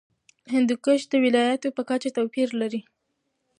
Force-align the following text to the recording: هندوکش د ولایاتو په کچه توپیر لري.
هندوکش 0.53 1.01
د 1.11 1.13
ولایاتو 1.23 1.67
په 1.77 1.81
کچه 1.89 2.09
توپیر 2.17 2.49
لري. 2.61 2.81